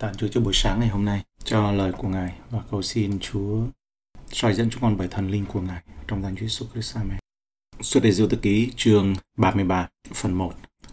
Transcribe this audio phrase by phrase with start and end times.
[0.00, 3.18] Tạ Chúa cho buổi sáng ngày hôm nay, cho lời của Ngài và cầu xin
[3.20, 3.62] Chúa
[4.32, 6.96] soi dẫn chúng con bởi thần linh của Ngài trong danh Chúa Jesus Christ.
[6.96, 7.18] Amen.
[7.80, 10.52] Xuất đề diêu tự ký chương 33 phần 1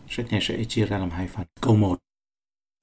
[0.10, 1.46] sách này sẽ chia ra làm hai phần.
[1.62, 2.00] Câu 1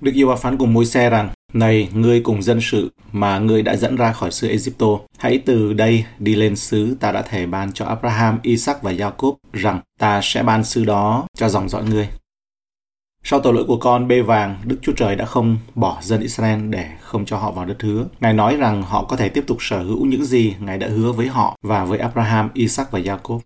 [0.02, 3.62] Đức yêu và phán cùng môi xe rằng Này, ngươi cùng dân sự mà ngươi
[3.62, 4.86] đã dẫn ra khỏi xứ Egypto,
[5.18, 9.34] hãy từ đây đi lên xứ ta đã thể ban cho Abraham, Isaac và Jacob
[9.52, 12.08] rằng ta sẽ ban xứ đó cho dòng dõi ngươi.
[13.26, 16.68] Sau tội lỗi của con bê vàng, Đức Chúa Trời đã không bỏ dân Israel
[16.70, 18.06] để không cho họ vào đất hứa.
[18.20, 21.12] Ngài nói rằng họ có thể tiếp tục sở hữu những gì Ngài đã hứa
[21.12, 23.40] với họ và với Abraham, Isaac và Jacob.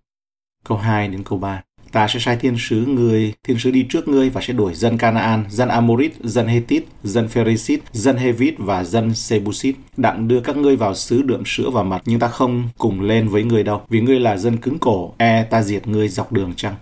[0.63, 4.07] Câu 2 đến câu 3 Ta sẽ sai thiên sứ người, thiên sứ đi trước
[4.07, 8.83] ngươi và sẽ đuổi dân Canaan, dân Amorit, dân Hethit, dân Pheresit, dân Hevit và
[8.83, 9.75] dân Sebusit.
[9.97, 13.27] Đặng đưa các ngươi vào xứ đượm sữa và mật, nhưng ta không cùng lên
[13.27, 16.53] với ngươi đâu, vì ngươi là dân cứng cổ, e ta diệt ngươi dọc đường
[16.55, 16.75] chăng?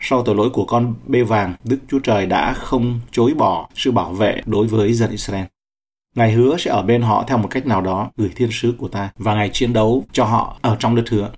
[0.00, 3.90] Sau tội lỗi của con bê vàng, Đức Chúa Trời đã không chối bỏ sự
[3.90, 5.44] bảo vệ đối với dân Israel.
[6.14, 8.88] Ngài hứa sẽ ở bên họ theo một cách nào đó, gửi thiên sứ của
[8.88, 11.30] ta, và Ngài chiến đấu cho họ ở trong đất hứa.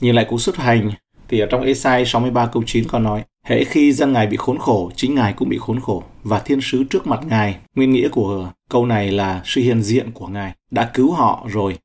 [0.00, 0.90] Nhìn lại cuộc xuất hành,
[1.28, 4.58] thì ở trong Esai 63 câu 9 có nói, Hễ khi dân Ngài bị khốn
[4.58, 8.08] khổ, chính Ngài cũng bị khốn khổ, và thiên sứ trước mặt Ngài, nguyên nghĩa
[8.08, 11.78] của câu này là sự hiện diện của Ngài, đã cứu họ rồi,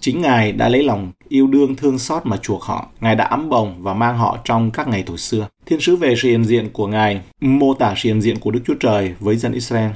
[0.00, 2.88] Chính Ngài đã lấy lòng yêu đương thương xót mà chuộc họ.
[3.00, 5.48] Ngài đã ấm bồng và mang họ trong các ngày tuổi xưa.
[5.66, 8.60] Thiên sứ về sự hiện diện của Ngài mô tả sự hiện diện của Đức
[8.66, 9.90] Chúa Trời với dân Israel.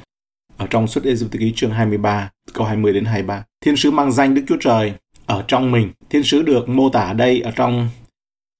[0.57, 3.43] Ở trong suốt Ê ký chương 23, câu 20 đến 23.
[3.61, 4.93] Thiên sứ mang danh Đức Chúa Trời
[5.25, 5.91] ở trong mình.
[6.09, 7.89] Thiên sứ được mô tả đây ở trong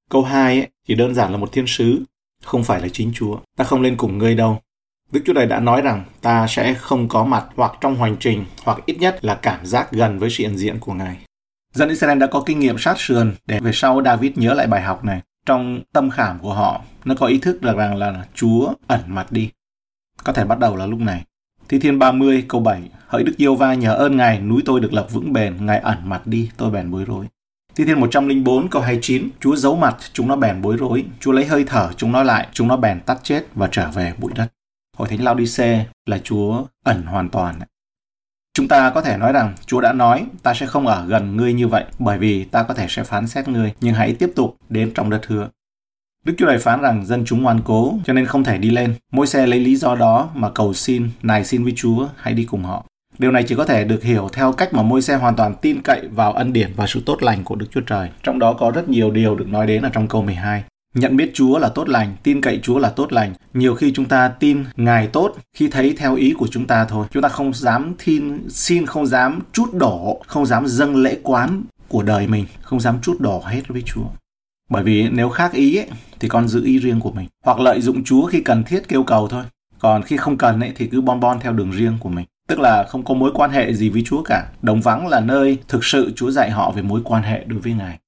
[0.10, 2.04] câu 2 ấy, chỉ đơn giản là một thiên sứ,
[2.44, 3.38] không phải là chính Chúa.
[3.58, 4.60] Ta không lên cùng ngươi đâu.
[5.12, 8.46] Đức Chúa Trời đã nói rằng ta sẽ không có mặt hoặc trong hoành trình
[8.64, 11.18] hoặc ít nhất là cảm giác gần với sự hiện diện của Ngài.
[11.74, 14.82] Dân Israel đã có kinh nghiệm sát sườn để về sau David nhớ lại bài
[14.82, 15.22] học này.
[15.46, 19.32] Trong tâm khảm của họ, nó có ý thức được rằng là Chúa ẩn mặt
[19.32, 19.50] đi.
[20.24, 21.24] Có thể bắt đầu là lúc này.
[21.70, 24.94] Thi Thiên 30 câu 7 Hỡi Đức Yêu Va nhờ ơn Ngài, núi tôi được
[24.94, 27.26] lập vững bền, Ngài ẩn mặt đi, tôi bèn bối rối.
[27.76, 31.06] Thi Thiên 104 câu 29 Chúa giấu mặt, chúng nó bèn bối rối.
[31.20, 34.14] Chúa lấy hơi thở, chúng nó lại, chúng nó bèn tắt chết và trở về
[34.18, 34.48] bụi đất.
[34.98, 37.56] Hội thánh Laodice là Chúa ẩn hoàn toàn.
[38.58, 41.54] Chúng ta có thể nói rằng Chúa đã nói ta sẽ không ở gần ngươi
[41.54, 44.58] như vậy bởi vì ta có thể sẽ phán xét ngươi nhưng hãy tiếp tục
[44.70, 45.50] đến trong đất hứa.
[46.26, 48.96] Đức Chúa Trời phán rằng dân chúng ngoan cố cho nên không thể đi lên.
[49.12, 52.46] Môi xe lấy lý do đó mà cầu xin, nài xin với Chúa hãy đi
[52.46, 52.86] cùng họ.
[53.18, 55.82] Điều này chỉ có thể được hiểu theo cách mà môi xe hoàn toàn tin
[55.82, 58.10] cậy vào ân điển và sự tốt lành của Đức Chúa Trời.
[58.24, 60.64] Trong đó có rất nhiều điều được nói đến ở trong câu 12.
[60.94, 63.34] Nhận biết Chúa là tốt lành, tin cậy Chúa là tốt lành.
[63.54, 67.08] Nhiều khi chúng ta tin Ngài tốt khi thấy theo ý của chúng ta thôi.
[67.12, 71.64] Chúng ta không dám tin, xin không dám chút đổ, không dám dâng lễ quán
[71.88, 74.06] của đời mình, không dám chút đổ hết với Chúa.
[74.70, 75.88] Bởi vì nếu khác ý ấy,
[76.20, 77.28] thì con giữ ý riêng của mình.
[77.44, 79.44] Hoặc lợi dụng Chúa khi cần thiết kêu cầu thôi.
[79.80, 82.26] Còn khi không cần ấy, thì cứ bon bon theo đường riêng của mình.
[82.48, 84.48] Tức là không có mối quan hệ gì với Chúa cả.
[84.62, 87.74] Đồng vắng là nơi thực sự Chúa dạy họ về mối quan hệ đối với
[87.74, 88.00] Ngài.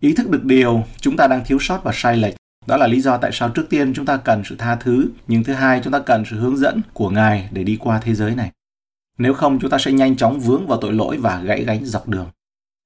[0.00, 2.34] Ý thức được điều chúng ta đang thiếu sót và sai lệch.
[2.66, 5.44] Đó là lý do tại sao trước tiên chúng ta cần sự tha thứ, nhưng
[5.44, 8.34] thứ hai chúng ta cần sự hướng dẫn của Ngài để đi qua thế giới
[8.34, 8.50] này.
[9.18, 12.08] Nếu không chúng ta sẽ nhanh chóng vướng vào tội lỗi và gãy gánh dọc
[12.08, 12.26] đường.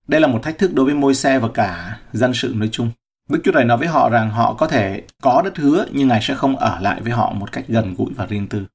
[0.09, 2.91] Đây là một thách thức đối với môi xe và cả dân sự nói chung.
[3.29, 6.21] Đức Chúa Trời nói với họ rằng họ có thể có đất hứa nhưng Ngài
[6.23, 8.67] sẽ không ở lại với họ một cách gần gũi và riêng tư.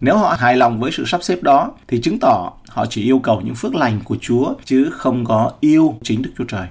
[0.00, 3.18] Nếu họ hài lòng với sự sắp xếp đó thì chứng tỏ họ chỉ yêu
[3.18, 6.66] cầu những phước lành của Chúa chứ không có yêu chính Đức Chúa Trời.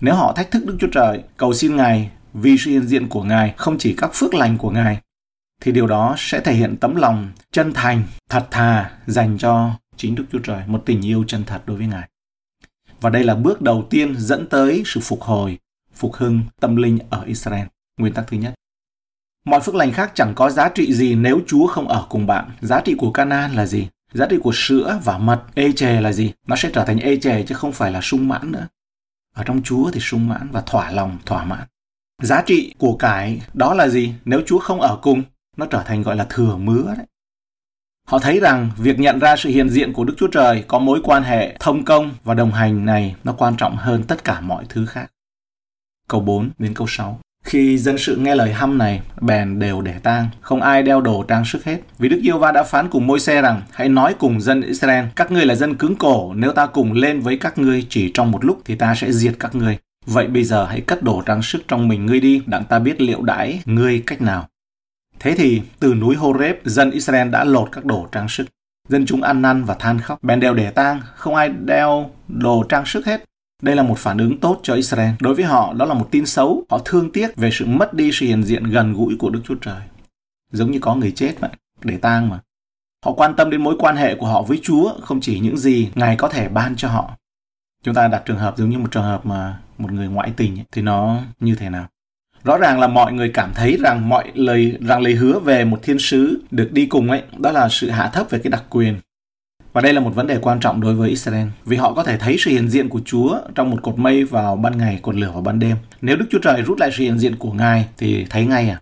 [0.00, 3.22] Nếu họ thách thức Đức Chúa Trời, cầu xin Ngài vì sự hiện diện của
[3.22, 5.00] Ngài, không chỉ các phước lành của Ngài,
[5.60, 10.14] thì điều đó sẽ thể hiện tấm lòng chân thành, thật thà dành cho chính
[10.14, 12.08] Đức Chúa Trời, một tình yêu chân thật đối với Ngài.
[13.00, 15.58] Và đây là bước đầu tiên dẫn tới sự phục hồi,
[15.94, 17.66] phục hưng tâm linh ở Israel.
[18.00, 18.54] Nguyên tắc thứ nhất.
[19.44, 22.50] Mọi phước lành khác chẳng có giá trị gì nếu Chúa không ở cùng bạn.
[22.60, 23.88] Giá trị của Canaan là gì?
[24.12, 26.32] Giá trị của sữa và mật, ê chề là gì?
[26.46, 28.66] Nó sẽ trở thành ê chề chứ không phải là sung mãn nữa.
[29.36, 31.66] Ở trong Chúa thì sung mãn và thỏa lòng, thỏa mãn.
[32.22, 34.14] Giá trị của cải đó là gì?
[34.24, 35.22] Nếu Chúa không ở cùng,
[35.56, 37.06] nó trở thành gọi là thừa mứa đấy.
[38.08, 41.00] Họ thấy rằng việc nhận ra sự hiện diện của Đức Chúa Trời có mối
[41.04, 44.64] quan hệ thông công và đồng hành này nó quan trọng hơn tất cả mọi
[44.68, 45.10] thứ khác.
[46.08, 49.94] Câu 4 đến câu 6 khi dân sự nghe lời hăm này, bèn đều để
[50.02, 51.78] tang, không ai đeo đồ trang sức hết.
[51.98, 55.04] Vì Đức Yêu Va đã phán cùng môi xe rằng, hãy nói cùng dân Israel,
[55.16, 58.30] các ngươi là dân cứng cổ, nếu ta cùng lên với các ngươi chỉ trong
[58.30, 59.78] một lúc thì ta sẽ diệt các ngươi.
[60.06, 63.00] Vậy bây giờ hãy cất đồ trang sức trong mình ngươi đi, đặng ta biết
[63.00, 64.48] liệu đãi ngươi cách nào.
[65.20, 68.46] Thế thì, từ núi Horeb, dân Israel đã lột các đồ trang sức.
[68.88, 72.64] Dân chúng ăn năn và than khóc, bèn đều để tang, không ai đeo đồ
[72.68, 73.24] trang sức hết.
[73.62, 75.10] Đây là một phản ứng tốt cho Israel.
[75.20, 76.64] Đối với họ, đó là một tin xấu.
[76.70, 79.54] Họ thương tiếc về sự mất đi sự hiện diện gần gũi của Đức Chúa
[79.54, 79.80] Trời.
[80.52, 81.50] Giống như có người chết vậy,
[81.84, 82.40] để tang mà.
[83.04, 85.90] Họ quan tâm đến mối quan hệ của họ với Chúa, không chỉ những gì
[85.94, 87.16] Ngài có thể ban cho họ.
[87.82, 90.58] Chúng ta đặt trường hợp giống như một trường hợp mà một người ngoại tình
[90.72, 91.86] thì nó như thế nào?
[92.44, 95.78] Rõ ràng là mọi người cảm thấy rằng mọi lời rằng lời hứa về một
[95.82, 99.00] thiên sứ được đi cùng ấy, đó là sự hạ thấp về cái đặc quyền.
[99.76, 102.18] Và đây là một vấn đề quan trọng đối với Israel, vì họ có thể
[102.18, 105.30] thấy sự hiện diện của Chúa trong một cột mây vào ban ngày, cột lửa
[105.32, 105.76] vào ban đêm.
[106.00, 108.80] Nếu Đức Chúa Trời rút lại sự hiện diện của Ngài thì thấy ngay à.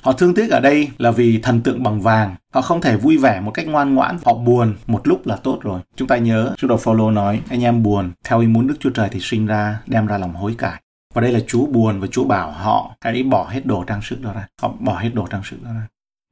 [0.00, 2.34] Họ thương tiếc ở đây là vì thần tượng bằng vàng.
[2.54, 4.18] Họ không thể vui vẻ một cách ngoan ngoãn.
[4.24, 5.80] Họ buồn một lúc là tốt rồi.
[5.96, 8.90] Chúng ta nhớ, Chúa Đồ Phaolô nói, anh em buồn, theo ý muốn Đức Chúa
[8.90, 10.82] Trời thì sinh ra, đem ra lòng hối cải.
[11.14, 14.20] Và đây là Chúa buồn và Chúa bảo họ hãy bỏ hết đồ trang sức
[14.20, 14.46] đó ra.
[14.62, 15.86] Họ bỏ hết đồ trang sức đó ra.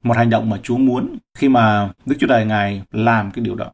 [0.04, 3.54] Một hành động mà Chúa muốn khi mà Đức Chúa Trời Ngài làm cái điều
[3.54, 3.72] đó.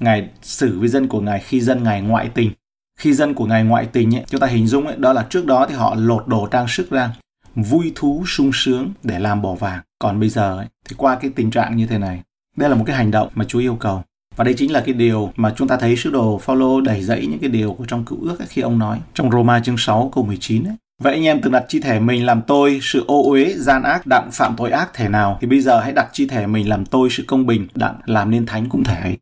[0.00, 2.50] Ngài xử với dân của Ngài khi dân Ngài ngoại tình.
[2.98, 5.46] Khi dân của Ngài ngoại tình ấy, chúng ta hình dung ấy, đó là trước
[5.46, 7.10] đó thì họ lột đồ trang sức ra,
[7.54, 9.80] vui thú sung sướng để làm bỏ vàng.
[9.98, 12.22] Còn bây giờ ấy, thì qua cái tình trạng như thế này,
[12.56, 14.02] đây là một cái hành động mà Chúa yêu cầu.
[14.36, 17.26] Và đây chính là cái điều mà chúng ta thấy sứ đồ Phaolô đẩy dẫy
[17.26, 20.10] những cái điều của trong cựu ước ấy, khi ông nói trong Roma chương 6
[20.14, 20.74] câu 19 ấy.
[21.02, 24.06] Vậy anh em từng đặt chi thể mình làm tôi sự ô uế, gian ác,
[24.06, 26.86] đặng phạm tội ác thể nào thì bây giờ hãy đặt chi thể mình làm
[26.86, 29.18] tôi sự công bình, đặng làm nên thánh cũng thể ấy.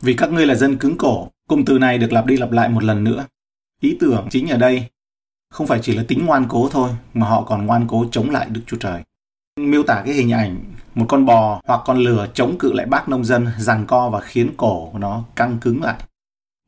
[0.00, 2.68] Vì các ngươi là dân cứng cổ, cụm từ này được lặp đi lặp lại
[2.68, 3.26] một lần nữa.
[3.80, 4.86] Ý tưởng chính ở đây
[5.50, 8.46] không phải chỉ là tính ngoan cố thôi, mà họ còn ngoan cố chống lại
[8.50, 9.02] Đức Chúa Trời.
[9.60, 10.64] Miêu tả cái hình ảnh
[10.94, 14.20] một con bò hoặc con lừa chống cự lại bác nông dân giằng co và
[14.20, 15.94] khiến cổ của nó căng cứng lại.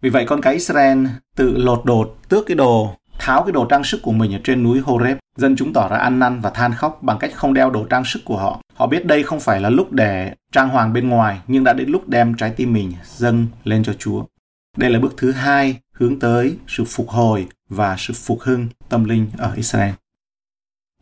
[0.03, 1.07] Vì vậy con cái Israel
[1.37, 4.63] tự lột đột, tước cái đồ, tháo cái đồ trang sức của mình ở trên
[4.63, 5.17] núi Horeb.
[5.37, 8.05] Dân chúng tỏ ra ăn năn và than khóc bằng cách không đeo đồ trang
[8.05, 8.61] sức của họ.
[8.75, 11.91] Họ biết đây không phải là lúc để trang hoàng bên ngoài, nhưng đã đến
[11.91, 14.25] lúc đem trái tim mình dâng lên cho Chúa.
[14.77, 19.05] Đây là bước thứ hai hướng tới sự phục hồi và sự phục hưng tâm
[19.05, 19.93] linh ở Israel.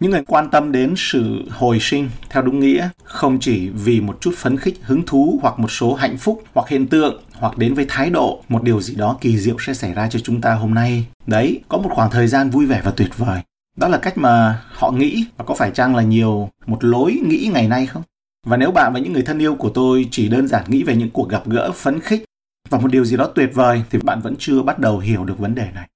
[0.01, 4.19] Những người quan tâm đến sự hồi sinh theo đúng nghĩa không chỉ vì một
[4.21, 7.75] chút phấn khích, hứng thú hoặc một số hạnh phúc hoặc hiện tượng hoặc đến
[7.75, 10.55] với thái độ một điều gì đó kỳ diệu sẽ xảy ra cho chúng ta
[10.55, 11.07] hôm nay.
[11.27, 13.41] Đấy, có một khoảng thời gian vui vẻ và tuyệt vời.
[13.77, 17.51] Đó là cách mà họ nghĩ và có phải chăng là nhiều một lối nghĩ
[17.55, 18.03] ngày nay không?
[18.47, 20.97] Và nếu bạn và những người thân yêu của tôi chỉ đơn giản nghĩ về
[20.97, 22.25] những cuộc gặp gỡ phấn khích
[22.69, 25.39] và một điều gì đó tuyệt vời thì bạn vẫn chưa bắt đầu hiểu được
[25.39, 25.89] vấn đề này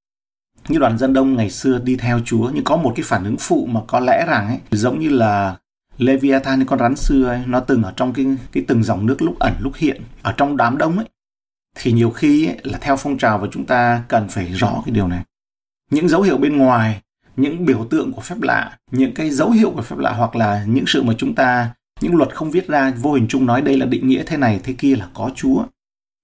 [0.69, 3.37] như đoàn dân đông ngày xưa đi theo Chúa nhưng có một cái phản ứng
[3.41, 5.57] phụ mà có lẽ rằng ấy giống như là
[5.99, 9.39] Leviathan con rắn xưa ấy, nó từng ở trong cái cái từng dòng nước lúc
[9.39, 11.07] ẩn lúc hiện ở trong đám đông ấy.
[11.77, 14.95] Thì nhiều khi ấy, là theo phong trào và chúng ta cần phải rõ cái
[14.95, 15.25] điều này.
[15.91, 17.01] Những dấu hiệu bên ngoài
[17.37, 20.65] những biểu tượng của phép lạ những cái dấu hiệu của phép lạ hoặc là
[20.67, 21.71] những sự mà chúng ta
[22.01, 24.61] những luật không viết ra vô hình chung nói đây là định nghĩa thế này
[24.65, 25.65] thế kia là có chúa.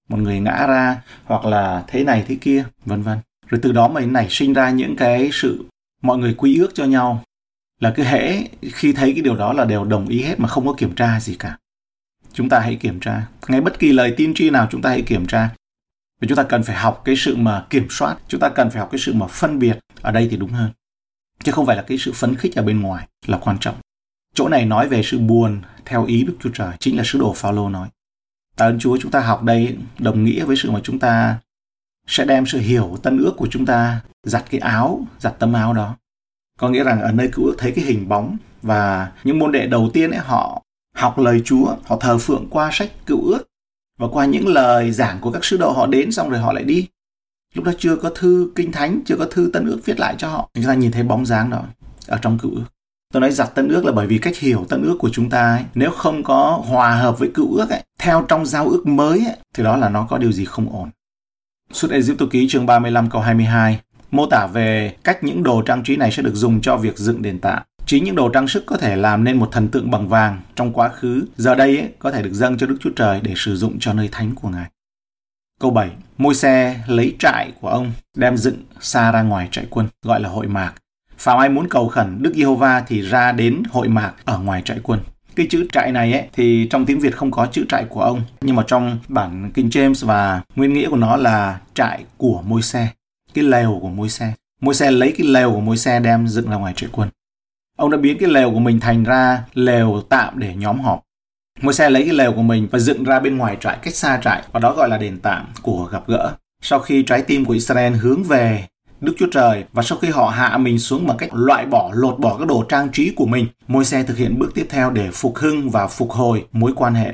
[0.09, 3.17] Một người ngã ra hoặc là thế này thế kia vân vân
[3.49, 5.65] rồi từ đó mới nảy sinh ra những cái sự
[6.01, 7.23] mọi người quy ước cho nhau.
[7.79, 10.67] Là cứ hễ khi thấy cái điều đó là đều đồng ý hết mà không
[10.67, 11.57] có kiểm tra gì cả.
[12.33, 13.27] Chúng ta hãy kiểm tra.
[13.47, 15.49] Ngay bất kỳ lời tiên tri nào chúng ta hãy kiểm tra.
[16.21, 18.79] Và chúng ta cần phải học cái sự mà kiểm soát, chúng ta cần phải
[18.79, 20.71] học cái sự mà phân biệt ở đây thì đúng hơn.
[21.43, 23.75] Chứ không phải là cái sự phấn khích ở bên ngoài là quan trọng.
[24.33, 27.33] Chỗ này nói về sự buồn theo ý đức chúa trời, chính là sứ đồ
[27.33, 27.89] phaolô nói.
[28.55, 31.39] Tạ ơn chúa, chúng ta học đây đồng nghĩa với sự mà chúng ta
[32.09, 35.73] sẽ đem sự hiểu tân ước của chúng ta giặt cái áo, giặt tấm áo
[35.73, 35.95] đó.
[36.59, 39.67] Có nghĩa rằng ở nơi cựu ước thấy cái hình bóng và những môn đệ
[39.67, 40.63] đầu tiên ấy họ
[40.95, 43.43] học lời Chúa, họ thờ phượng qua sách cựu ước
[43.99, 46.63] và qua những lời giảng của các sứ đồ họ đến xong rồi họ lại
[46.63, 46.87] đi.
[47.53, 50.29] Lúc đó chưa có thư kinh thánh, chưa có thư tân ước viết lại cho
[50.29, 50.49] họ.
[50.53, 51.63] Chúng ta nhìn thấy bóng dáng đó
[52.07, 52.65] ở trong cựu ước.
[53.13, 55.55] Tôi nói giặt tân ước là bởi vì cách hiểu tân ước của chúng ta
[55.55, 59.25] ấy, nếu không có hòa hợp với cựu ước ấy, theo trong giao ước mới
[59.25, 60.89] ấy, thì đó là nó có điều gì không ổn.
[61.73, 63.79] Xuất Ai Cập ký chương 35 câu 22
[64.11, 67.21] mô tả về cách những đồ trang trí này sẽ được dùng cho việc dựng
[67.21, 67.63] đền tạ.
[67.85, 70.73] Chính những đồ trang sức có thể làm nên một thần tượng bằng vàng trong
[70.73, 73.55] quá khứ, giờ đây ấy, có thể được dâng cho Đức Chúa Trời để sử
[73.55, 74.69] dụng cho nơi thánh của Ngài.
[75.59, 75.89] Câu 7.
[76.17, 80.29] Môi xe lấy trại của ông đem dựng xa ra ngoài trại quân, gọi là
[80.29, 80.73] hội mạc.
[81.17, 84.79] Phạm ai muốn cầu khẩn Đức Giê-hô-va thì ra đến hội mạc ở ngoài trại
[84.83, 84.99] quân
[85.39, 88.21] cái chữ trại này ấy, thì trong tiếng Việt không có chữ trại của ông.
[88.41, 92.61] Nhưng mà trong bản King James và nguyên nghĩa của nó là trại của môi
[92.61, 92.87] xe,
[93.33, 94.33] cái lều của môi xe.
[94.61, 97.09] Môi xe lấy cái lều của môi xe đem dựng ra ngoài trại quân.
[97.77, 101.03] Ông đã biến cái lều của mình thành ra lều tạm để nhóm họp.
[101.61, 104.19] Môi xe lấy cái lều của mình và dựng ra bên ngoài trại, cách xa
[104.23, 106.33] trại, và đó gọi là đền tạm của gặp gỡ.
[106.61, 108.63] Sau khi trái tim của Israel hướng về
[109.01, 112.19] Đức Chúa Trời và sau khi họ hạ mình xuống bằng cách loại bỏ, lột
[112.19, 115.09] bỏ các đồ trang trí của mình, môi xe thực hiện bước tiếp theo để
[115.13, 117.13] phục hưng và phục hồi mối quan hệ.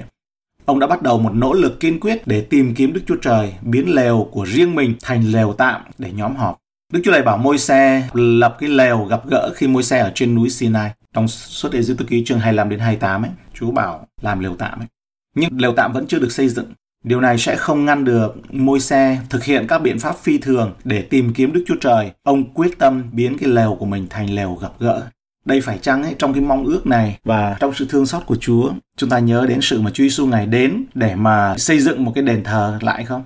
[0.65, 3.53] Ông đã bắt đầu một nỗ lực kiên quyết để tìm kiếm Đức Chúa Trời,
[3.61, 6.57] biến lều của riêng mình thành lều tạm để nhóm họp.
[6.93, 10.11] Đức Chúa Trời bảo môi xe lập cái lều gặp gỡ khi môi xe ở
[10.15, 10.91] trên núi Sinai.
[11.13, 14.79] Trong suốt Ê Dư Ký chương 25 đến 28 ấy, Chúa bảo làm lều tạm
[14.79, 14.87] ấy.
[15.35, 16.73] Nhưng lều tạm vẫn chưa được xây dựng.
[17.05, 20.73] Điều này sẽ không ngăn được môi xe thực hiện các biện pháp phi thường
[20.83, 22.11] để tìm kiếm Đức Chúa Trời.
[22.23, 25.01] Ông quyết tâm biến cái lều của mình thành lều gặp gỡ.
[25.45, 28.35] Đây phải chăng ấy, trong cái mong ước này và trong sự thương xót của
[28.35, 32.03] Chúa, chúng ta nhớ đến sự mà Chúa Giêsu ngày đến để mà xây dựng
[32.03, 33.23] một cái đền thờ lại không?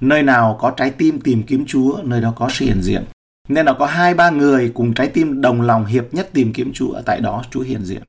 [0.00, 3.04] Nơi nào có trái tim tìm kiếm Chúa, nơi đó có sự hiện diện.
[3.48, 6.72] Nên là có hai ba người cùng trái tim đồng lòng hiệp nhất tìm kiếm
[6.72, 8.02] Chúa, ở tại đó Chúa hiện diện.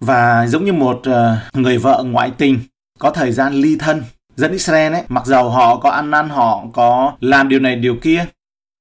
[0.00, 2.58] Và giống như một ờ, người vợ ngoại tình
[2.98, 4.02] có thời gian ly thân,
[4.36, 7.96] dân Israel ấy, mặc dầu họ có ăn năn, họ có làm điều này điều
[7.96, 8.26] kia,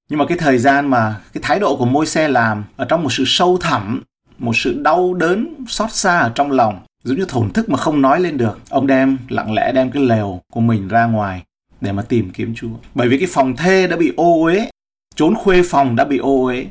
[0.10, 3.04] nhưng mà cái thời gian mà cái thái độ của môi xe làm ở trong
[3.04, 4.04] một sự sâu thẳm
[4.38, 8.02] một sự đau đớn xót xa ở trong lòng giống như thổn thức mà không
[8.02, 11.44] nói lên được ông đem lặng lẽ đem cái lều của mình ra ngoài
[11.82, 12.70] để mà tìm kiếm chúa.
[12.96, 14.70] Bởi vì cái phòng thê đã bị ô uế
[15.16, 16.66] trốn khuê phòng đã bị ô uế.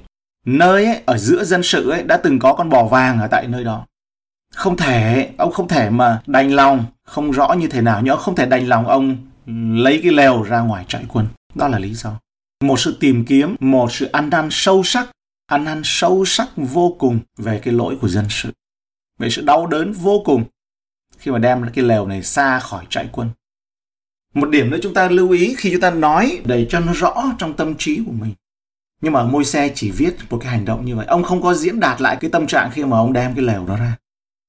[0.47, 3.47] Nơi ấy, ở giữa dân sự ấy đã từng có con bò vàng ở tại
[3.47, 3.87] nơi đó
[4.57, 8.21] không thể, ông không thể mà đành lòng, không rõ như thế nào, nhưng ông
[8.21, 9.17] không thể đành lòng ông
[9.85, 12.21] lấy cái lều ra ngoài trại quân đó là lý do.
[12.65, 15.11] Một sự tìm kiếm, một sự ăn năn sâu sắc,
[15.47, 18.53] ăn năn sâu sắc vô cùng về cái lỗi của dân sự.
[19.19, 20.45] Về sự đau đớn vô cùng
[21.19, 23.31] khi mà đem cái lều này xa khỏi trại quân
[24.37, 27.35] một điểm nữa chúng ta lưu ý khi chúng ta nói, để cho nó rõ
[27.39, 28.35] trong tâm trí của mình.
[29.01, 31.07] Nhưng mà môi xe chỉ viết một cái hành động như vậy.
[31.07, 33.67] Ông không có diễn đạt lại cái tâm trạng khi mà ông đem cái lều
[33.67, 33.97] đó ra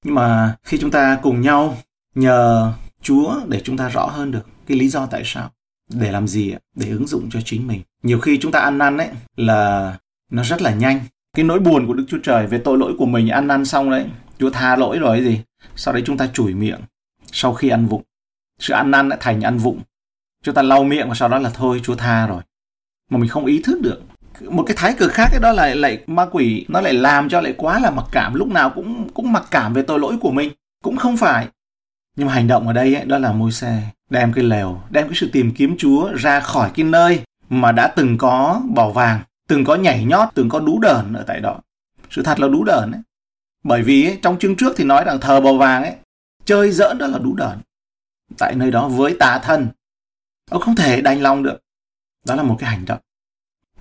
[0.06, 1.77] nhưng mà khi chúng ta cùng nhau
[2.16, 5.51] nhờ chúa để chúng ta rõ hơn được cái lý do tại sao,
[5.89, 7.82] để làm gì để ứng dụng cho chính mình.
[8.04, 9.98] Nhiều khi chúng ta ăn năn ấy là
[10.32, 11.00] nó rất là nhanh.
[11.34, 13.89] Cái nỗi buồn của đức chúa trời về tội lỗi của mình, ăn năn xong
[13.89, 14.06] đấy,
[14.39, 15.42] chúa tha lỗi rồi gì,
[15.75, 16.80] sau đấy chúng ta chửi miệng
[17.32, 18.04] sau khi ăn vụng.
[18.60, 19.82] Sự ăn năn đã thành ăn vụng.
[20.44, 22.42] Chúng ta lau miệng và sau đó là thôi, chúa tha rồi.
[23.12, 24.01] Mà mình không ý thức được
[24.41, 27.41] một cái thái cực khác cái đó là lại ma quỷ nó lại làm cho
[27.41, 30.32] lại quá là mặc cảm lúc nào cũng cũng mặc cảm về tội lỗi của
[30.32, 30.51] mình.
[30.84, 31.48] Cũng không phải.
[32.15, 35.08] Nhưng mà hành động ở đây ấy, đó là môi xe đem cái lều đem
[35.08, 39.20] cái sự tìm kiếm chúa ra khỏi cái nơi mà đã từng có bỏ vàng
[39.48, 41.60] từng có nhảy nhót từng có đú đờn ở tại đó.
[42.10, 43.01] Sự thật là đú đờn ấy.
[43.63, 45.96] Bởi vì ấy, trong chương trước thì nói rằng thờ bầu vàng ấy
[46.46, 47.58] chơi giỡn đó là đú đờn.
[48.38, 49.67] Tại nơi đó với tà thân.
[50.51, 51.60] Ông không thể đành lòng được.
[52.25, 53.00] Đó là một cái hành động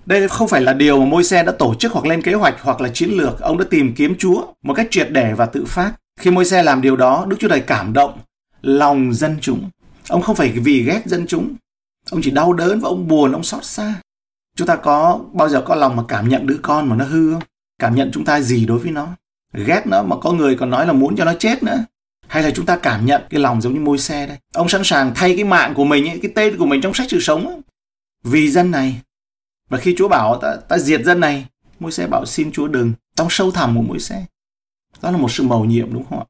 [0.07, 2.55] đây không phải là điều mà môi xe đã tổ chức hoặc lên kế hoạch
[2.61, 3.39] hoặc là chiến lược.
[3.39, 5.93] Ông đã tìm kiếm chúa một cách triệt để và tự phát.
[6.19, 8.19] Khi môi xe làm điều đó đức chúa trời cảm động
[8.61, 9.69] lòng dân chúng.
[10.09, 11.55] Ông không phải vì ghét dân chúng.
[12.11, 13.93] Ông chỉ đau đớn và ông buồn ông xót xa.
[14.55, 17.33] Chúng ta có bao giờ có lòng mà cảm nhận đứa con mà nó hư
[17.33, 17.43] không?
[17.79, 19.07] Cảm nhận chúng ta gì đối với nó?
[19.53, 21.83] Ghét nó mà có người còn nói là muốn cho nó chết nữa?
[22.27, 24.37] Hay là chúng ta cảm nhận cái lòng giống như môi xe đây?
[24.53, 27.07] Ông sẵn sàng thay cái mạng của mình ấy, cái tên của mình trong sách
[27.09, 27.57] sự sống ấy,
[28.23, 29.01] vì dân này
[29.69, 31.45] và khi chúa bảo ta, ta diệt dân này
[31.79, 34.25] môi xe bảo xin chúa đừng trong sâu thẳm của môi xe
[35.01, 36.25] đó là một sự mầu nhiệm đúng không ạ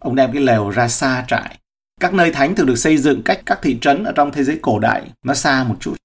[0.00, 1.58] ông đem cái lều ra xa trại
[2.00, 4.58] các nơi thánh thường được xây dựng cách các thị trấn ở trong thế giới
[4.62, 5.96] cổ đại nó xa một chút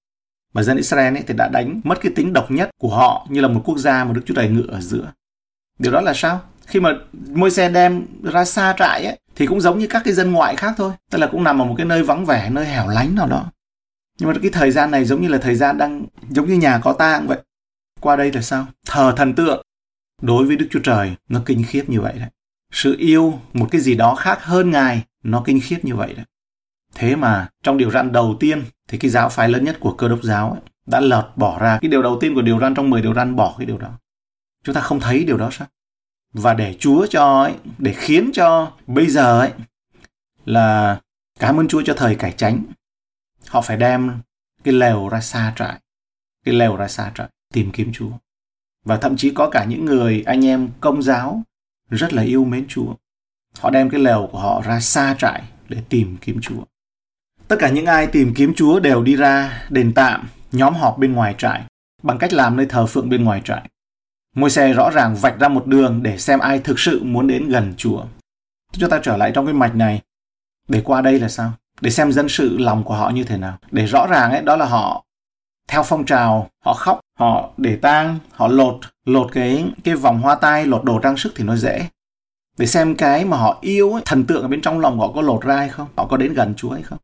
[0.54, 3.42] mà dân Israel ấy thì đã đánh mất cái tính độc nhất của họ như
[3.42, 5.12] là một quốc gia mà Đức Chúa Trời ngự ở giữa.
[5.80, 6.42] Điều đó là sao?
[6.66, 6.90] Khi mà
[7.30, 10.56] môi xe đem ra xa trại ấy, thì cũng giống như các cái dân ngoại
[10.56, 10.92] khác thôi.
[11.12, 13.46] Tức là cũng nằm ở một cái nơi vắng vẻ, nơi hẻo lánh nào đó.
[14.22, 16.80] Nhưng mà cái thời gian này giống như là thời gian đang giống như nhà
[16.84, 17.40] có tang vậy.
[18.00, 18.68] Qua đây là sao?
[18.86, 19.66] Thờ thần tượng.
[20.22, 22.30] Đối với Đức Chúa Trời nó kinh khiếp như vậy đấy.
[22.72, 26.26] Sự yêu một cái gì đó khác hơn Ngài nó kinh khiếp như vậy đấy.
[26.96, 30.08] Thế mà trong điều răn đầu tiên thì cái giáo phái lớn nhất của cơ
[30.08, 32.90] đốc giáo ấy, đã lật bỏ ra cái điều đầu tiên của điều răn trong
[32.90, 33.90] 10 điều răn bỏ cái điều đó.
[34.64, 35.68] Chúng ta không thấy điều đó sao?
[36.34, 39.52] Và để Chúa cho ấy, để khiến cho bây giờ ấy
[40.46, 41.00] là
[41.40, 42.64] cảm ơn Chúa cho thời cải tránh.
[43.52, 44.22] Họ phải đem
[44.64, 45.80] cái lều ra xa trại.
[46.46, 48.12] Cái lều ra xa trại tìm kiếm Chúa.
[48.86, 51.44] Và thậm chí có cả những người anh em công giáo
[51.90, 52.96] rất là yêu mến Chúa.
[53.60, 56.64] Họ đem cái lều của họ ra xa trại để tìm kiếm Chúa.
[57.48, 61.14] Tất cả những ai tìm kiếm Chúa đều đi ra đền tạm, nhóm họp bên
[61.14, 61.62] ngoài trại,
[62.04, 63.70] bằng cách làm nơi thờ phượng bên ngoài trại.
[64.36, 67.50] Môi xe rõ ràng vạch ra một đường để xem ai thực sự muốn đến
[67.50, 68.04] gần Chúa.
[68.72, 70.02] Chúng ta trở lại trong cái mạch này.
[70.68, 71.54] Để qua đây là sao?
[71.82, 73.58] Để xem dân sự lòng của họ như thế nào.
[73.72, 75.06] Để rõ ràng ấy, đó là họ
[75.68, 80.36] theo phong trào, họ khóc, họ để tang, họ lột, lột cái cái vòng hoa
[80.36, 81.88] tai, lột đồ trang sức thì nó dễ.
[82.58, 85.22] Để xem cái mà họ yêu ấy, thần tượng ở bên trong lòng họ có
[85.22, 87.00] lột ra hay không họ có đến gần chúa hay không.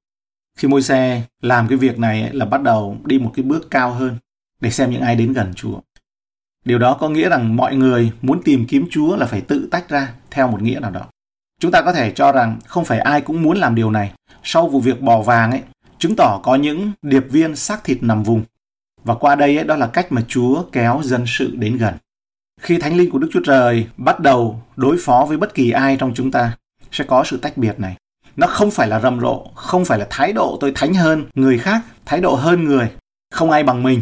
[0.57, 3.67] Khi môi xe làm cái việc này ấy, là bắt đầu đi một cái bước
[3.71, 4.17] cao hơn
[4.59, 5.79] để xem những ai đến gần chúa.
[6.65, 9.89] Điều đó có nghĩa rằng mọi người muốn tìm kiếm chúa là phải tự tách
[9.89, 11.05] ra theo một nghĩa nào đó
[11.59, 14.11] chúng ta có thể cho rằng không phải ai cũng muốn làm điều này.
[14.43, 15.61] Sau vụ việc bò vàng ấy
[15.99, 18.43] chứng tỏ có những điệp viên xác thịt nằm vùng.
[19.03, 21.93] Và qua đây ấy, đó là cách mà chúa kéo dân sự đến gần.
[22.61, 25.97] Khi Thánh Linh của Đức Chúa Trời bắt đầu đối phó với bất kỳ ai
[25.99, 26.57] trong chúng ta,
[26.91, 27.95] sẽ có sự tách biệt này.
[28.35, 31.59] nó không phải là rầm rộ không phải là thái độ tôi thánh hơn người
[31.59, 32.91] khác thái độ hơn người
[33.31, 34.01] không ai bằng mình.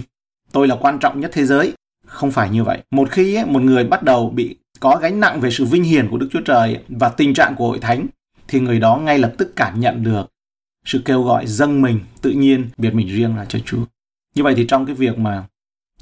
[0.51, 1.74] Tôi là quan trọng nhất thế giới.
[2.07, 2.83] Không phải như vậy.
[2.91, 6.10] Một khi ấy, một người bắt đầu bị có gánh nặng về sự vinh hiển
[6.10, 8.08] của đức chúa trời và tình trạng của hội thánh,
[8.48, 10.27] thì người đó ngay lập tức cảm nhận được
[10.86, 13.86] sự kêu gọi dâng mình, tự nhiên, biệt mình riêng là cho chúa.
[14.36, 15.48] Như vậy thì trong cái việc mà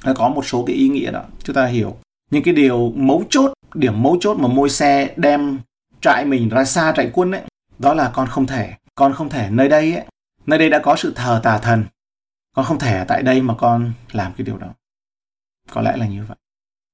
[0.05, 1.97] nó có một số cái ý nghĩa đó, chúng ta hiểu
[2.31, 5.59] những cái điều mấu chốt, điểm mấu chốt mà môi xe đem
[6.01, 7.41] trại mình ra xa trại quân ấy,
[7.79, 10.05] đó là con không thể, con không thể nơi đây ấy.
[10.45, 11.85] Nơi đây đã có sự thờ tà thần,
[12.55, 14.67] con không thể tại đây mà con làm cái điều đó.
[15.71, 16.37] Có lẽ là như vậy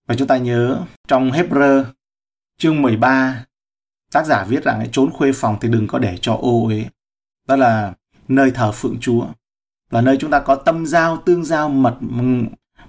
[0.09, 1.83] và chúng ta nhớ trong Hebrew
[2.57, 3.45] chương 13
[4.11, 6.85] tác giả viết rằng ấy, trốn khuê phòng thì đừng có để cho ô uế
[7.47, 7.93] đó là
[8.27, 9.25] nơi thờ phượng Chúa
[9.91, 11.97] là nơi chúng ta có tâm giao tương giao mật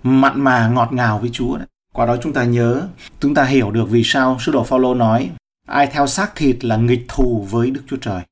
[0.02, 1.66] mặn mà ngọt ngào với Chúa đấy.
[1.92, 2.88] Qua đó chúng ta nhớ,
[3.20, 5.30] chúng ta hiểu được vì sao sứ đồ Phaolô nói
[5.66, 8.22] ai theo xác thịt là nghịch thù với Đức Chúa Trời.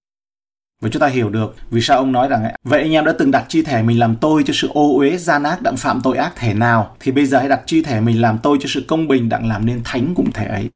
[0.81, 3.31] Và chúng ta hiểu được vì sao ông nói rằng vậy anh em đã từng
[3.31, 6.17] đặt chi thể mình làm tôi cho sự ô uế gian ác đặng phạm tội
[6.17, 8.85] ác thể nào thì bây giờ hãy đặt chi thể mình làm tôi cho sự
[8.89, 10.71] công bình đặng làm nên thánh cũng thể ấy.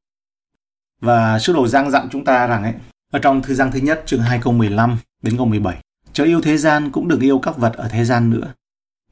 [1.00, 2.72] Và sứ đồ Giang dặn chúng ta rằng ấy
[3.12, 5.76] ở trong thư Giang thứ nhất chương 2 câu 15 đến câu 17
[6.12, 8.52] Chớ yêu thế gian cũng đừng yêu các vật ở thế gian nữa.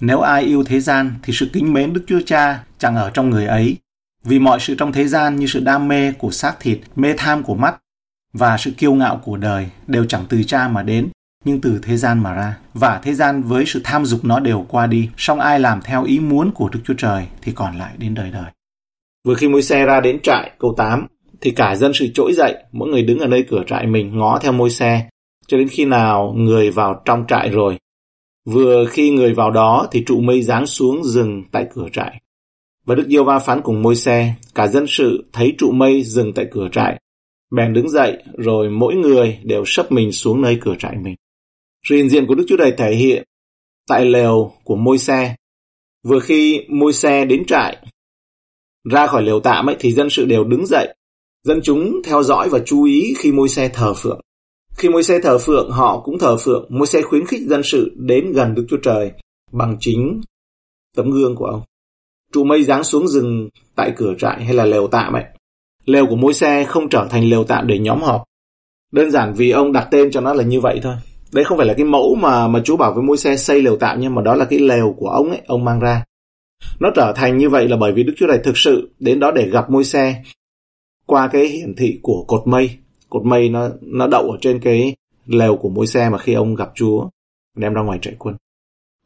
[0.00, 3.30] Nếu ai yêu thế gian thì sự kính mến Đức Chúa Cha chẳng ở trong
[3.30, 3.76] người ấy.
[4.25, 7.42] Vì mọi sự trong thế gian như sự đam mê của xác thịt, mê tham
[7.42, 7.76] của mắt
[8.33, 11.09] và sự kiêu ngạo của đời đều chẳng từ cha mà đến,
[11.45, 12.59] nhưng từ thế gian mà ra.
[12.75, 16.05] Và thế gian với sự tham dục nó đều qua đi, song ai làm theo
[16.05, 18.51] ý muốn của Đức Chúa Trời thì còn lại đến đời đời.
[19.25, 21.07] Vừa khi môi xe ra đến trại, câu 8,
[21.41, 24.39] thì cả dân sự trỗi dậy, mỗi người đứng ở nơi cửa trại mình ngó
[24.39, 25.09] theo môi xe,
[25.47, 27.79] cho đến khi nào người vào trong trại rồi.
[28.47, 32.21] Vừa khi người vào đó thì trụ mây giáng xuống dừng tại cửa trại.
[32.87, 36.33] Và Đức Diêu Va phán cùng môi xe, cả dân sự thấy trụ mây dừng
[36.33, 37.00] tại cửa trại.
[37.50, 41.14] Bèn đứng dậy, rồi mỗi người đều sấp mình xuống nơi cửa trại mình.
[41.88, 43.25] Sự hiện diện của Đức Chúa Trời thể hiện
[43.88, 45.37] tại lều của môi xe.
[46.02, 47.77] Vừa khi môi xe đến trại,
[48.90, 50.94] ra khỏi lều tạm ấy, thì dân sự đều đứng dậy.
[51.44, 54.20] Dân chúng theo dõi và chú ý khi môi xe thờ phượng.
[54.77, 56.66] Khi môi xe thờ phượng, họ cũng thờ phượng.
[56.68, 59.12] môi xe khuyến khích dân sự đến gần Đức Chúa Trời
[59.53, 60.20] bằng chính
[60.96, 61.62] tấm gương của ông.
[62.33, 65.25] Trụ mây giáng xuống rừng tại cửa trại hay là lều tạm ấy.
[65.85, 68.25] Lều của mỗi xe không trở thành lều tạm để nhóm họp.
[68.93, 70.95] Đơn giản vì ông đặt tên cho nó là như vậy thôi.
[71.33, 73.77] Đấy không phải là cái mẫu mà mà Chúa bảo với mỗi xe xây lều
[73.77, 76.05] tạm nhưng mà đó là cái lều của ông ấy, ông mang ra.
[76.81, 79.31] Nó trở thành như vậy là bởi vì Đức Chúa Trời thực sự đến đó
[79.31, 80.23] để gặp môi xe
[81.07, 82.71] qua cái hiển thị của cột mây
[83.11, 84.95] cột mây nó nó đậu ở trên cái
[85.27, 87.09] lều của môi xe mà khi ông gặp Chúa
[87.57, 88.37] đem ra ngoài trại quân.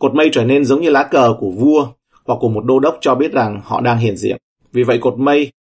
[0.01, 1.87] Cột mây trở nên giống như lá cờ của vua
[2.25, 4.37] hoặc của một đô đốc cho biết rằng họ đang hiện diện.
[4.73, 5.53] Vì vậy cột mây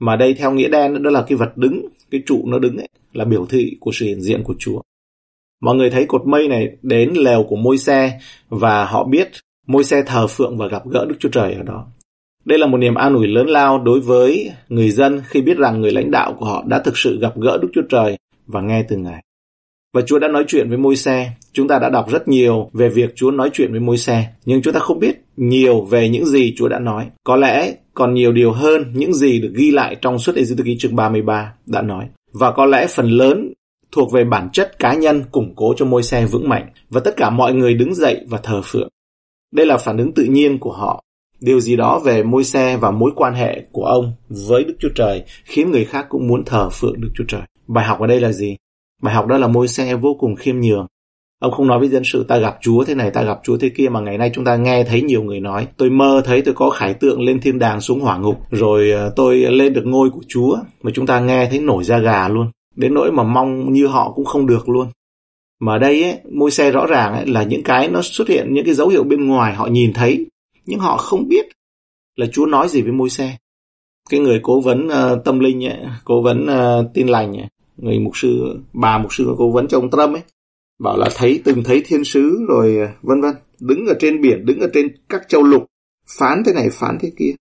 [0.00, 2.88] mà đây theo nghĩa đen đó là cái vật đứng, cái trụ nó đứng ấy,
[3.12, 4.80] là biểu thị của sự hiện diện của Chúa.
[5.62, 9.28] Mọi người thấy cột mây này đến lều của môi xe và họ biết
[9.66, 11.86] môi xe thờ phượng và gặp gỡ Đức Chúa Trời ở đó.
[12.44, 15.80] Đây là một niềm an ủi lớn lao đối với người dân khi biết rằng
[15.80, 18.82] người lãnh đạo của họ đã thực sự gặp gỡ Đức Chúa Trời và nghe
[18.82, 19.22] từ Ngài.
[19.94, 21.30] Và Chúa đã nói chuyện với môi xe.
[21.52, 24.62] Chúng ta đã đọc rất nhiều về việc Chúa nói chuyện với môi xe, nhưng
[24.62, 27.06] chúng ta không biết nhiều về những gì Chúa đã nói.
[27.24, 30.76] Có lẽ còn nhiều điều hơn những gì được ghi lại trong suốt Ê-dư ký
[30.78, 32.08] chương 33 đã nói.
[32.32, 33.52] Và có lẽ phần lớn
[33.92, 37.16] thuộc về bản chất cá nhân củng cố cho môi xe vững mạnh và tất
[37.16, 38.88] cả mọi người đứng dậy và thờ phượng.
[39.54, 41.02] Đây là phản ứng tự nhiên của họ
[41.40, 44.88] Điều gì đó về môi xe và mối quan hệ của ông với Đức Chúa
[44.94, 47.42] Trời khiến người khác cũng muốn thờ phượng Đức Chúa Trời.
[47.66, 48.56] Bài học ở đây là gì?
[49.02, 50.86] Bài học đó là môi xe vô cùng khiêm nhường.
[51.38, 53.68] Ông không nói với dân sự ta gặp Chúa thế này, ta gặp Chúa thế
[53.68, 55.66] kia mà ngày nay chúng ta nghe thấy nhiều người nói.
[55.76, 59.12] Tôi mơ thấy tôi có khải tượng lên thiên đàng xuống hỏa ngục, rồi ờ,
[59.16, 60.58] tôi lên được ngôi của Chúa.
[60.82, 62.50] Mà chúng ta nghe thấy nổi da gà luôn.
[62.76, 64.88] Đến nỗi mà mong như họ cũng không được luôn.
[65.60, 68.54] Mà ở đây ấy, môi xe rõ ràng ấy, là những cái nó xuất hiện
[68.54, 70.26] những cái dấu hiệu bên ngoài họ nhìn thấy
[70.66, 71.46] nhưng họ không biết
[72.16, 73.36] là Chúa nói gì với môi xe.
[74.10, 77.46] Cái người cố vấn uh, tâm linh ấy, cố vấn uh, tin lành ấy,
[77.76, 80.22] người mục sư, bà mục sư cố vấn cho ông Trump ấy,
[80.78, 84.60] bảo là thấy từng thấy thiên sứ rồi vân vân, đứng ở trên biển, đứng
[84.60, 85.66] ở trên các châu lục,
[86.18, 87.32] phán thế này phán thế kia.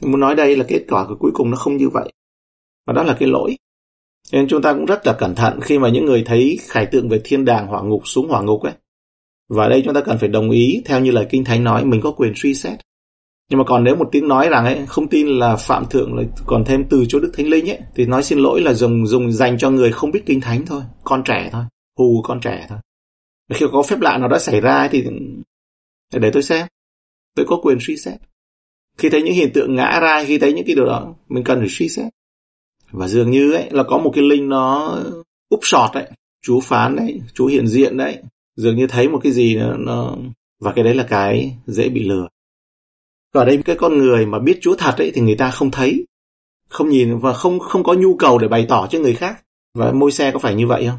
[0.00, 2.12] Muốn nói đây là kết quả của cuối cùng nó không như vậy.
[2.86, 3.56] Và đó là cái lỗi.
[4.32, 7.08] Nên chúng ta cũng rất là cẩn thận khi mà những người thấy khải tượng
[7.08, 8.72] về thiên đàng hỏa ngục xuống hỏa ngục ấy
[9.48, 12.00] và đây chúng ta cần phải đồng ý theo như lời Kinh Thánh nói mình
[12.00, 12.78] có quyền suy xét.
[13.50, 16.26] Nhưng mà còn nếu một tiếng nói rằng ấy không tin là phạm thượng lại
[16.46, 19.32] còn thêm từ chỗ Đức Thánh Linh ấy thì nói xin lỗi là dùng dùng
[19.32, 21.62] dành cho người không biết Kinh Thánh thôi, con trẻ thôi,
[21.98, 22.78] hù con trẻ thôi.
[23.54, 25.04] Khi có phép lạ nào đó xảy ra thì
[26.12, 26.66] để tôi xem.
[27.34, 28.20] Tôi có quyền suy xét.
[28.98, 31.58] Khi thấy những hiện tượng ngã ra, khi thấy những cái điều đó, mình cần
[31.58, 32.12] phải suy xét.
[32.90, 34.98] Và dường như ấy là có một cái linh nó
[35.48, 36.10] úp sọt đấy,
[36.42, 38.22] Chúa phán đấy, Chúa hiện diện đấy.
[38.56, 40.16] Dường như thấy một cái gì nó, nó...
[40.60, 42.28] và cái đấy là cái dễ bị lừa.
[43.34, 45.70] Và ở đây cái con người mà biết Chúa thật ấy thì người ta không
[45.70, 46.06] thấy,
[46.68, 49.44] không nhìn và không không có nhu cầu để bày tỏ cho người khác.
[49.74, 50.98] Và môi xe có phải như vậy không?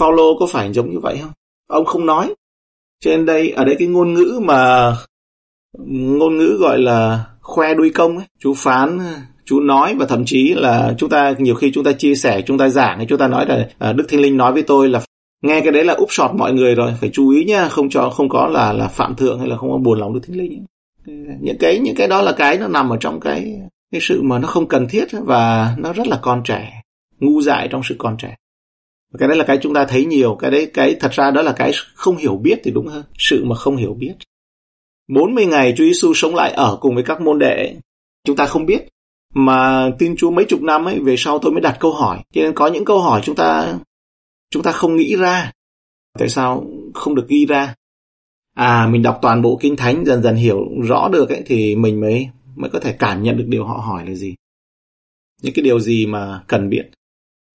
[0.00, 1.32] Paulo có phải giống như vậy không?
[1.68, 2.34] Ông không nói.
[3.00, 4.92] Cho nên đây ở đây cái ngôn ngữ mà
[5.86, 8.98] ngôn ngữ gọi là khoe đuôi công ấy, chú phán
[9.50, 12.58] chú nói và thậm chí là chúng ta nhiều khi chúng ta chia sẻ chúng
[12.58, 15.00] ta giảng chúng ta nói là à, đức thiên linh nói với tôi là
[15.42, 18.10] nghe cái đấy là úp sọt mọi người rồi phải chú ý nha không cho
[18.10, 20.64] không có là là phạm thượng hay là không có buồn lòng đức thiên linh
[21.40, 23.60] những cái những cái đó là cái nó nằm ở trong cái
[23.92, 26.82] cái sự mà nó không cần thiết và nó rất là con trẻ
[27.20, 28.36] ngu dại trong sự con trẻ
[29.18, 31.52] cái đấy là cái chúng ta thấy nhiều, cái đấy, cái thật ra đó là
[31.52, 34.14] cái không hiểu biết thì đúng hơn, sự mà không hiểu biết.
[35.08, 37.74] 40 ngày Chúa Giêsu sống lại ở cùng với các môn đệ
[38.24, 38.88] chúng ta không biết.
[39.34, 42.18] Mà tin Chúa mấy chục năm ấy, về sau tôi mới đặt câu hỏi.
[42.34, 43.78] Cho nên có những câu hỏi chúng ta
[44.50, 45.52] chúng ta không nghĩ ra.
[46.18, 47.74] Tại sao không được ghi ra?
[48.54, 52.00] À mình đọc toàn bộ kinh thánh, dần dần hiểu rõ được ấy, thì mình
[52.00, 54.34] mới mới có thể cảm nhận được điều họ hỏi là gì.
[55.42, 56.90] Những cái điều gì mà cần biết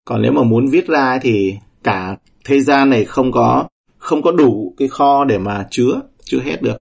[0.04, 4.32] còn nếu mà muốn viết ra thì cả thế gian này không có không có
[4.32, 6.76] đủ cái kho để mà chứa chứa hết được.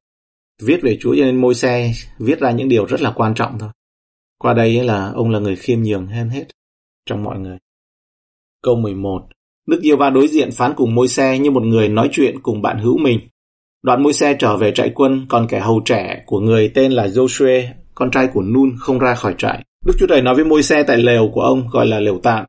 [0.62, 3.59] Viết về Chúa cho nên môi xe viết ra những điều rất là quan trọng
[3.59, 3.69] thôi.
[4.38, 6.45] Qua đây là ông là người khiêm nhường hơn hết
[7.05, 7.57] trong mọi người.
[8.63, 9.27] Câu 11
[9.67, 12.62] Đức Yêu Va đối diện phán cùng môi xe như một người nói chuyện cùng
[12.62, 13.19] bạn hữu mình.
[13.83, 17.07] Đoạn môi xe trở về trại quân, còn kẻ hầu trẻ của người tên là
[17.07, 17.63] Joshua,
[17.95, 19.63] con trai của Nun, không ra khỏi trại.
[19.86, 22.45] Đức Chúa Trời nói với môi xe tại lều của ông, gọi là lều tạm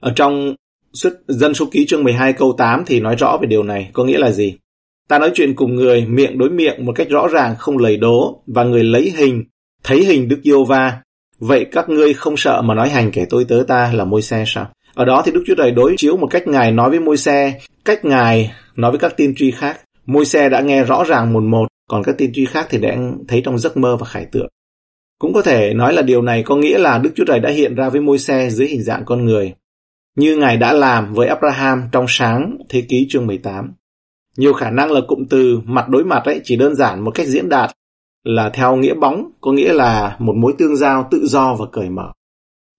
[0.00, 0.54] ở trong
[0.92, 4.04] xuất dân số ký chương 12 câu 8 thì nói rõ về điều này, có
[4.04, 4.56] nghĩa là gì?
[5.08, 8.42] Ta nói chuyện cùng người miệng đối miệng một cách rõ ràng không lầy đố
[8.46, 9.44] và người lấy hình,
[9.84, 11.02] thấy hình Đức Yêu Va.
[11.38, 14.44] Vậy các ngươi không sợ mà nói hành kẻ tôi tớ ta là môi xe
[14.46, 14.68] sao?
[14.94, 17.60] Ở đó thì Đức Chúa Trời đối chiếu một cách Ngài nói với môi xe,
[17.84, 19.80] cách Ngài nói với các tiên tri khác.
[20.06, 22.96] Môi xe đã nghe rõ ràng một một, còn các tiên tri khác thì đã
[23.28, 24.48] thấy trong giấc mơ và khải tượng.
[25.18, 27.74] Cũng có thể nói là điều này có nghĩa là Đức Chúa Trời đã hiện
[27.74, 29.54] ra với môi xe dưới hình dạng con người
[30.16, 33.72] như Ngài đã làm với Abraham trong sáng thế ký chương 18.
[34.36, 37.26] Nhiều khả năng là cụm từ mặt đối mặt ấy chỉ đơn giản một cách
[37.26, 37.70] diễn đạt
[38.24, 41.88] là theo nghĩa bóng, có nghĩa là một mối tương giao tự do và cởi
[41.88, 42.12] mở.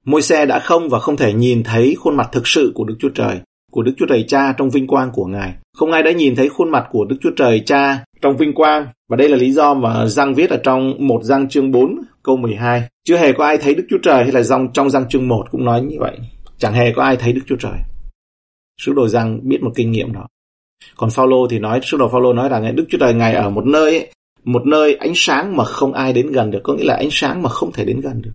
[0.05, 2.95] Môi xe đã không và không thể nhìn thấy khuôn mặt thực sự của Đức
[2.99, 3.39] Chúa Trời,
[3.71, 5.53] của Đức Chúa Trời Cha trong vinh quang của Ngài.
[5.77, 8.87] Không ai đã nhìn thấy khuôn mặt của Đức Chúa Trời Cha trong vinh quang.
[9.09, 12.37] Và đây là lý do mà Giang viết ở trong một Giang chương 4 câu
[12.37, 12.83] 12.
[13.07, 15.45] Chưa hề có ai thấy Đức Chúa Trời hay là dòng trong Giang chương 1
[15.51, 16.17] cũng nói như vậy.
[16.61, 17.79] Chẳng hề có ai thấy Đức Chúa Trời.
[18.81, 20.27] Sứ đồ Giăng biết một kinh nghiệm đó.
[20.97, 23.65] Còn Phaolô thì nói, sứ đồ Phaolô nói rằng Đức Chúa Trời ngài ở một
[23.65, 24.11] nơi ấy,
[24.43, 27.41] một nơi ánh sáng mà không ai đến gần được, có nghĩa là ánh sáng
[27.41, 28.31] mà không thể đến gần được.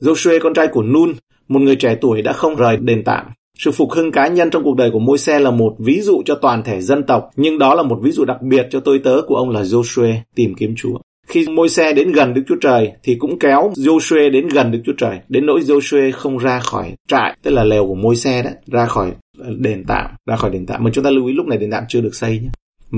[0.00, 1.14] Joshua con trai của Nun,
[1.48, 3.26] một người trẻ tuổi đã không rời đền tạm.
[3.58, 6.34] Sự phục hưng cá nhân trong cuộc đời của Môi-se là một ví dụ cho
[6.34, 9.20] toàn thể dân tộc, nhưng đó là một ví dụ đặc biệt cho tôi tớ
[9.26, 10.98] của ông là Joshua tìm kiếm Chúa.
[11.30, 14.80] Khi môi xe đến gần Đức Chúa Trời thì cũng kéo Joshua đến gần Đức
[14.84, 15.18] Chúa Trời.
[15.28, 18.86] Đến nỗi Joshua không ra khỏi trại, tức là lều của môi xe đó, ra
[18.86, 20.84] khỏi ờ, đền tạm, ra khỏi đền tạm.
[20.84, 22.48] Mà chúng ta lưu ý lúc này đền tạm chưa được xây nhé.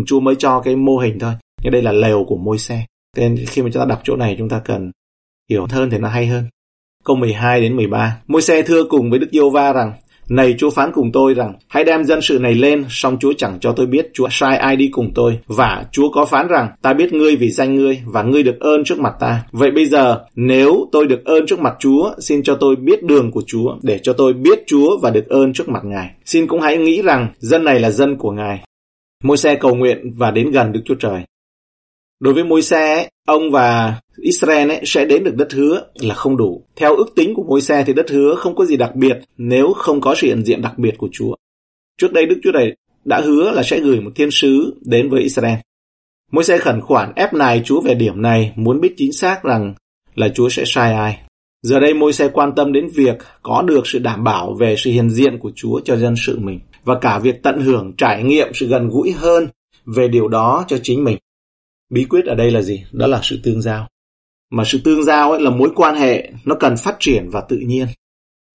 [0.06, 1.32] Chúa mới cho cái mô hình thôi.
[1.62, 2.86] Nhưng đây là lều của môi xe.
[3.16, 4.90] Nên khi mà chúng ta đọc chỗ này chúng ta cần
[5.50, 6.44] hiểu hơn thì nó hay hơn.
[7.04, 8.20] Câu 12 đến 13.
[8.26, 9.92] Môi xe thưa cùng với Đức Yêu Va rằng
[10.28, 13.58] này Chúa phán cùng tôi rằng, hãy đem dân sự này lên, song Chúa chẳng
[13.60, 15.38] cho tôi biết Chúa sai ai đi cùng tôi.
[15.46, 18.84] Và Chúa có phán rằng, ta biết ngươi vì danh ngươi, và ngươi được ơn
[18.84, 19.42] trước mặt ta.
[19.52, 23.30] Vậy bây giờ, nếu tôi được ơn trước mặt Chúa, xin cho tôi biết đường
[23.30, 26.10] của Chúa, để cho tôi biết Chúa và được ơn trước mặt Ngài.
[26.24, 28.60] Xin cũng hãy nghĩ rằng, dân này là dân của Ngài.
[29.24, 31.22] Môi xe cầu nguyện và đến gần Đức Chúa Trời.
[32.22, 36.36] Đối với môi xe, ông và Israel ấy, sẽ đến được đất hứa là không
[36.36, 36.64] đủ.
[36.76, 39.72] Theo ước tính của môi xe thì đất hứa không có gì đặc biệt nếu
[39.72, 41.34] không có sự hiện diện đặc biệt của Chúa.
[42.00, 45.22] Trước đây Đức Chúa Trời đã hứa là sẽ gửi một thiên sứ đến với
[45.22, 45.58] Israel.
[46.32, 49.74] Môi xe khẩn khoản ép nài Chúa về điểm này muốn biết chính xác rằng
[50.14, 51.18] là Chúa sẽ sai ai.
[51.62, 54.90] Giờ đây môi xe quan tâm đến việc có được sự đảm bảo về sự
[54.90, 58.48] hiện diện của Chúa cho dân sự mình và cả việc tận hưởng trải nghiệm
[58.54, 59.48] sự gần gũi hơn
[59.96, 61.18] về điều đó cho chính mình.
[61.92, 62.84] Bí quyết ở đây là gì?
[62.92, 63.88] Đó là sự tương giao.
[64.50, 67.56] Mà sự tương giao ấy là mối quan hệ nó cần phát triển và tự
[67.56, 67.86] nhiên.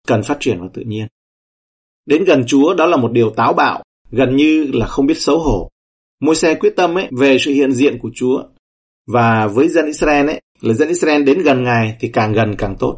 [0.08, 1.08] Cần phát triển và tự nhiên.
[2.06, 5.40] Đến gần Chúa đó là một điều táo bạo, gần như là không biết xấu
[5.40, 5.70] hổ.
[6.22, 8.44] Môi xe quyết tâm ấy về sự hiện diện của Chúa.
[9.08, 12.76] Và với dân Israel ấy, là dân Israel đến gần Ngài thì càng gần càng
[12.80, 12.98] tốt.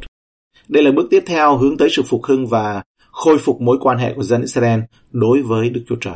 [0.68, 3.98] Đây là bước tiếp theo hướng tới sự phục hưng và khôi phục mối quan
[3.98, 4.80] hệ của dân Israel
[5.12, 6.16] đối với Đức Chúa Trời.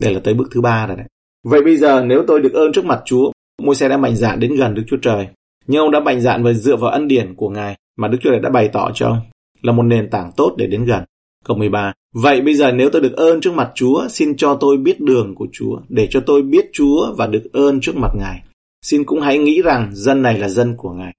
[0.00, 1.06] Đây là tới bước thứ ba rồi đấy.
[1.44, 4.40] Vậy bây giờ nếu tôi được ơn trước mặt Chúa, môi xe đã mạnh dạn
[4.40, 5.28] đến gần Đức Chúa Trời.
[5.66, 8.30] Nhưng ông đã mạnh dạn và dựa vào ân điển của Ngài mà Đức Chúa
[8.30, 9.18] Trời đã bày tỏ cho ông
[9.62, 11.04] là một nền tảng tốt để đến gần.
[11.44, 11.92] Câu 13.
[12.14, 15.34] Vậy bây giờ nếu tôi được ơn trước mặt Chúa, xin cho tôi biết đường
[15.34, 18.42] của Chúa, để cho tôi biết Chúa và được ơn trước mặt Ngài.
[18.82, 21.14] Xin cũng hãy nghĩ rằng dân này là dân của Ngài.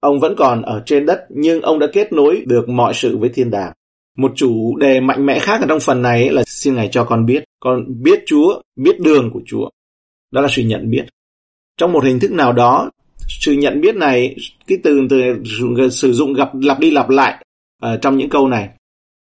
[0.00, 3.28] Ông vẫn còn ở trên đất, nhưng ông đã kết nối được mọi sự với
[3.28, 3.72] thiên đàng.
[4.16, 7.26] Một chủ đề mạnh mẽ khác ở trong phần này là xin Ngài cho con
[7.26, 7.44] biết.
[7.60, 9.68] Con biết Chúa, biết đường của Chúa.
[10.32, 11.04] Đó là sự nhận biết.
[11.80, 12.90] Trong một hình thức nào đó,
[13.28, 15.32] sự nhận biết này, cái từ, từ
[15.90, 17.44] sử dụng gặp lặp đi lặp lại
[17.84, 18.68] uh, trong những câu này.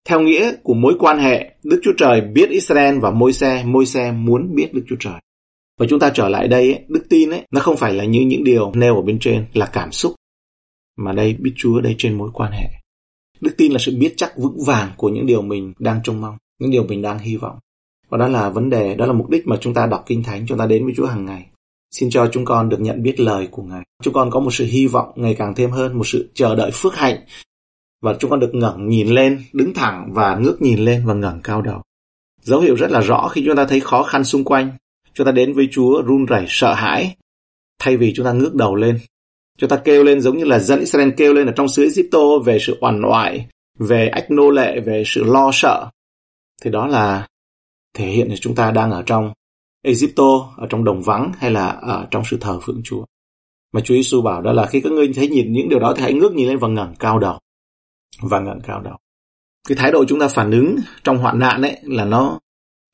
[0.09, 3.87] Theo nghĩa của mối quan hệ, Đức Chúa Trời biết Israel và môi xe, môi
[3.87, 5.21] xe muốn biết Đức Chúa Trời.
[5.81, 8.21] Và chúng ta trở lại đây, ấy, đức tin ấy, nó không phải là như
[8.21, 10.15] những điều nêu ở bên trên là cảm xúc,
[10.99, 12.67] mà đây biết Chúa đây trên mối quan hệ.
[13.41, 16.37] Đức tin là sự biết chắc vững vàng của những điều mình đang trông mong,
[16.61, 17.59] những điều mình đang hy vọng.
[18.09, 20.47] Và đó là vấn đề, đó là mục đích mà chúng ta đọc Kinh Thánh,
[20.47, 21.47] chúng ta đến với Chúa hàng ngày.
[21.93, 23.83] Xin cho chúng con được nhận biết lời của Ngài.
[24.03, 26.71] Chúng con có một sự hy vọng ngày càng thêm hơn, một sự chờ đợi
[26.75, 27.17] phước hạnh.
[28.03, 31.41] Và chúng con được ngẩng nhìn lên, đứng thẳng và ngước nhìn lên và ngẩng
[31.43, 31.83] cao đầu.
[32.43, 34.71] Dấu hiệu rất là rõ khi chúng ta thấy khó khăn xung quanh.
[35.15, 37.17] Chúng ta đến với Chúa run rẩy sợ hãi.
[37.79, 38.99] Thay vì chúng ta ngước đầu lên.
[39.59, 42.39] Chúng ta kêu lên giống như là dân Israel kêu lên ở trong xứ Egypto
[42.45, 43.47] về sự oằn oại,
[43.79, 45.91] về ách nô lệ, về sự lo sợ.
[46.63, 47.27] Thì đó là
[47.95, 49.33] thể hiện là chúng ta đang ở trong
[49.83, 53.05] Egypto, ở trong đồng vắng hay là ở trong sự thờ phượng Chúa.
[53.73, 56.03] Mà Chúa Giêsu bảo đó là khi các ngươi thấy nhìn những điều đó thì
[56.03, 57.39] hãy ngước nhìn lên và ngẩng cao đầu.
[58.23, 58.97] Và ngẩng cao đầu.
[59.69, 62.39] Cái thái độ chúng ta phản ứng trong hoạn nạn ấy là nó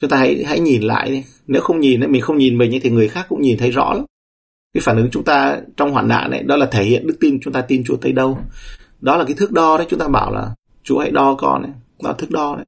[0.01, 1.25] chúng ta hãy hãy nhìn lại đi.
[1.47, 3.71] Nếu không nhìn ấy, mình không nhìn mình ấy, thì người khác cũng nhìn thấy
[3.71, 4.05] rõ lắm.
[4.75, 7.41] Cái phản ứng chúng ta trong hoạn nạn ấy đó là thể hiện đức tin
[7.41, 8.39] chúng ta tin Chúa tới đâu.
[9.01, 11.73] Đó là cái thước đo đấy chúng ta bảo là Chúa hãy đo con ấy.
[12.03, 12.65] Đó là thước đo đấy.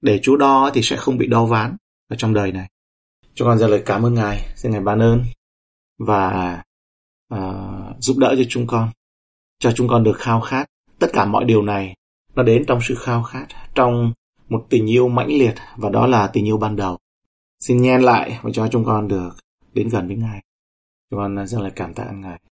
[0.00, 1.76] Để Chúa đo thì sẽ không bị đo ván
[2.08, 2.68] ở trong đời này
[3.38, 5.24] cho con ra lời cảm ơn Ngài, xin Ngài ban ơn
[5.98, 6.62] và
[7.34, 8.90] uh, giúp đỡ cho chúng con,
[9.58, 10.66] cho chúng con được khao khát.
[10.98, 11.94] Tất cả mọi điều này
[12.34, 14.12] nó đến trong sự khao khát, trong
[14.48, 16.98] một tình yêu mãnh liệt và đó là tình yêu ban đầu.
[17.60, 19.30] Xin nhen lại và cho chúng con được
[19.72, 20.42] đến gần với Ngài.
[21.10, 22.40] Chúng con ờ, rất là cảm tạ Ngài.